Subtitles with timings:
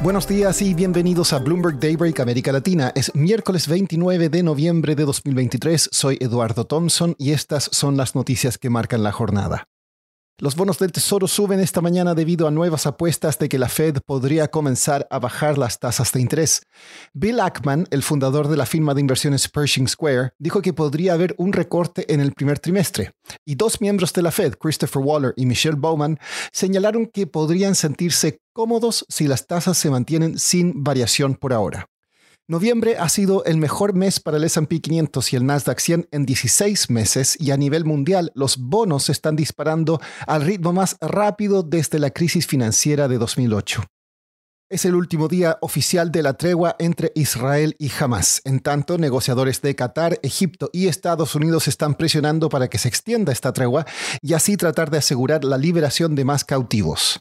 [0.00, 2.92] Buenos días y bienvenidos a Bloomberg Daybreak América Latina.
[2.94, 5.88] Es miércoles 29 de noviembre de 2023.
[5.90, 9.66] Soy Eduardo Thompson y estas son las noticias que marcan la jornada.
[10.40, 13.96] Los bonos del Tesoro suben esta mañana debido a nuevas apuestas de que la Fed
[14.06, 16.62] podría comenzar a bajar las tasas de interés.
[17.12, 21.34] Bill Ackman, el fundador de la firma de inversiones Pershing Square, dijo que podría haber
[21.38, 23.10] un recorte en el primer trimestre.
[23.44, 26.20] Y dos miembros de la Fed, Christopher Waller y Michelle Bowman,
[26.52, 31.88] señalaron que podrían sentirse cómodos si las tasas se mantienen sin variación por ahora.
[32.50, 36.24] Noviembre ha sido el mejor mes para el SP 500 y el Nasdaq 100 en
[36.24, 41.98] 16 meses y a nivel mundial los bonos están disparando al ritmo más rápido desde
[41.98, 43.82] la crisis financiera de 2008.
[44.70, 48.40] Es el último día oficial de la tregua entre Israel y Hamas.
[48.46, 53.30] En tanto, negociadores de Qatar, Egipto y Estados Unidos están presionando para que se extienda
[53.30, 53.84] esta tregua
[54.22, 57.20] y así tratar de asegurar la liberación de más cautivos.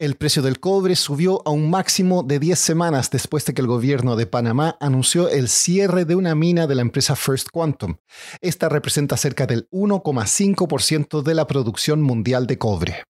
[0.00, 3.66] El precio del cobre subió a un máximo de 10 semanas después de que el
[3.66, 7.96] gobierno de Panamá anunció el cierre de una mina de la empresa First Quantum.
[8.40, 13.04] Esta representa cerca del 1,5% de la producción mundial de cobre.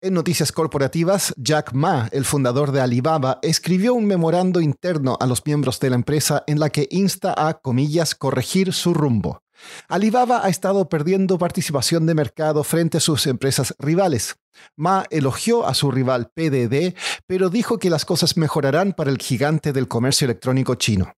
[0.00, 5.46] En noticias corporativas, Jack Ma, el fundador de Alibaba, escribió un memorando interno a los
[5.46, 9.44] miembros de la empresa en la que insta a, comillas, corregir su rumbo.
[9.88, 14.36] Alibaba ha estado perdiendo participación de mercado frente a sus empresas rivales.
[14.76, 16.94] Ma elogió a su rival PDD,
[17.26, 21.12] pero dijo que las cosas mejorarán para el gigante del comercio electrónico chino.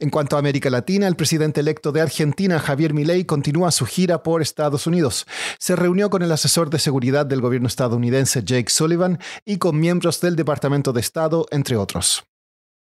[0.00, 4.22] En cuanto a América Latina, el presidente electo de Argentina, Javier Milei, continúa su gira
[4.22, 5.26] por Estados Unidos.
[5.58, 10.22] Se reunió con el asesor de seguridad del gobierno estadounidense, Jake Sullivan, y con miembros
[10.22, 12.24] del Departamento de Estado, entre otros.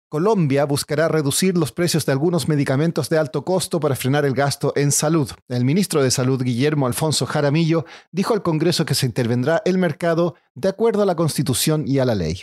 [0.09, 4.73] Colombia buscará reducir los precios de algunos medicamentos de alto costo para frenar el gasto
[4.77, 5.29] en salud.
[5.49, 10.37] El ministro de Salud, Guillermo Alfonso Jaramillo, dijo al Congreso que se intervendrá el mercado
[10.55, 12.43] de acuerdo a la Constitución y a la ley.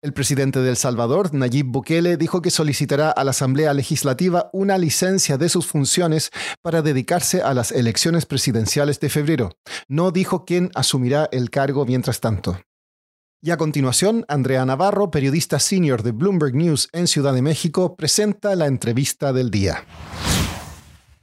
[0.00, 4.78] El presidente de El Salvador, Nayib Bukele, dijo que solicitará a la Asamblea Legislativa una
[4.78, 6.30] licencia de sus funciones
[6.62, 9.50] para dedicarse a las elecciones presidenciales de febrero.
[9.88, 12.60] No dijo quién asumirá el cargo mientras tanto.
[13.42, 18.56] Y a continuación, Andrea Navarro, periodista senior de Bloomberg News en Ciudad de México, presenta
[18.56, 19.84] la entrevista del día.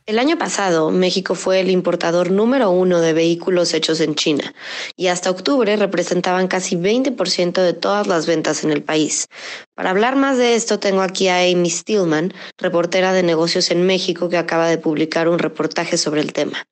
[0.05, 4.53] El año pasado, México fue el importador número uno de vehículos hechos en China
[4.97, 9.27] y hasta octubre representaban casi 20% de todas las ventas en el país.
[9.75, 14.27] Para hablar más de esto, tengo aquí a Amy Stillman, reportera de negocios en México,
[14.27, 16.67] que acaba de publicar un reportaje sobre el tema.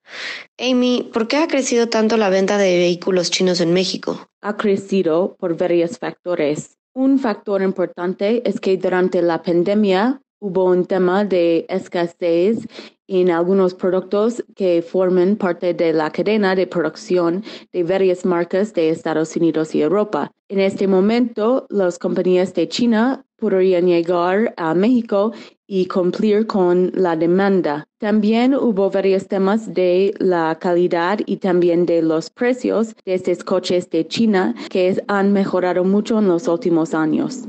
[0.59, 4.27] Amy, ¿por qué ha crecido tanto la venta de vehículos chinos en México?
[4.41, 6.75] Ha crecido por varios factores.
[6.93, 12.67] Un factor importante es que durante la pandemia hubo un tema de escasez
[13.11, 18.89] en algunos productos que forman parte de la cadena de producción de varias marcas de
[18.89, 20.31] Estados Unidos y Europa.
[20.47, 25.33] En este momento, las compañías de China podrían llegar a México
[25.67, 27.85] y cumplir con la demanda.
[27.99, 33.89] También hubo varios temas de la calidad y también de los precios de estos coches
[33.89, 37.45] de China que han mejorado mucho en los últimos años.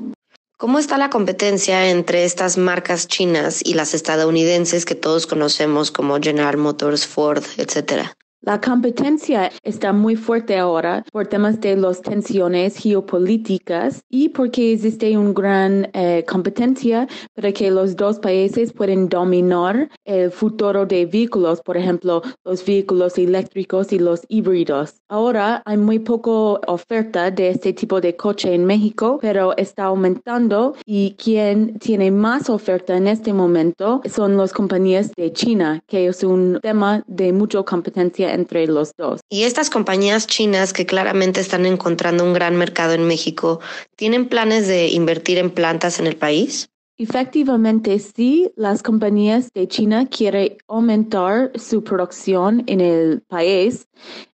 [0.63, 6.21] ¿Cómo está la competencia entre estas marcas chinas y las estadounidenses que todos conocemos como
[6.21, 8.17] General Motors, Ford, etcétera?
[8.45, 15.17] La competencia está muy fuerte ahora por temas de las tensiones geopolíticas y porque existe
[15.17, 17.07] una gran eh, competencia
[17.37, 23.17] para que los dos países pueden dominar el futuro de vehículos, por ejemplo, los vehículos
[23.17, 24.97] eléctricos y los híbridos.
[25.09, 26.33] Ahora hay muy poca
[26.67, 32.51] oferta de este tipo de coche en México, pero está aumentando y quien tiene más
[32.51, 37.63] oferta en este momento son las compañías de China, que es un tema de mucha
[37.63, 39.21] competencia entre los dos.
[39.29, 43.61] Y estas compañías chinas que claramente están encontrando un gran mercado en México,
[43.97, 46.72] ¿tienen planes de invertir en plantas en el país?
[47.03, 53.89] Efectivamente, sí, las compañías de China quieren aumentar su producción en el país.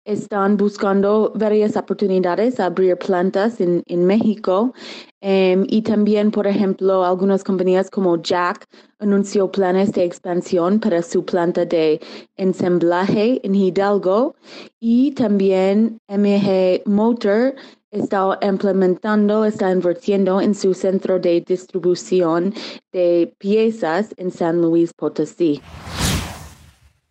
[0.04, 4.74] Están buscando varias oportunidades, abrir plantas en, México.
[5.22, 8.66] Em, y también, por ejemplo, algunas compañías como Jack
[9.00, 12.02] anunció planes de expansión para su planta de
[12.36, 14.36] ensamblaje en Hidalgo.
[14.82, 17.56] Y también MG Motor
[17.92, 22.54] está implementando, está invirtiendo en su centro de distribución
[22.92, 25.62] de piezas en San Luis Potosí.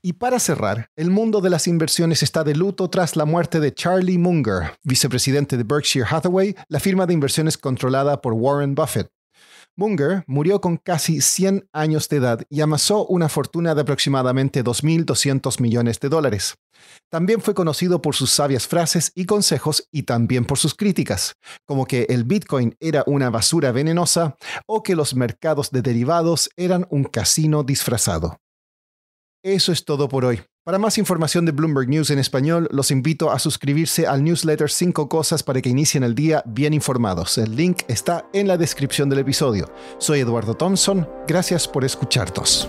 [0.02, 3.74] Y para cerrar, el mundo de las inversiones está de luto tras la muerte de
[3.74, 9.08] Charlie Munger, vicepresidente de Berkshire Hathaway, la firma de inversiones controlada por Warren Buffett.
[9.76, 15.60] Munger murió con casi 100 años de edad y amasó una fortuna de aproximadamente 2.200
[15.60, 16.54] millones de dólares.
[17.10, 21.34] También fue conocido por sus sabias frases y consejos y también por sus críticas,
[21.66, 24.36] como que el Bitcoin era una basura venenosa
[24.66, 28.38] o que los mercados de derivados eran un casino disfrazado.
[29.42, 30.42] Eso es todo por hoy.
[30.66, 35.08] Para más información de Bloomberg News en español, los invito a suscribirse al newsletter 5
[35.08, 37.38] cosas para que inicien el día bien informados.
[37.38, 39.70] El link está en la descripción del episodio.
[39.98, 41.08] Soy Eduardo Thompson.
[41.28, 42.68] Gracias por escucharnos.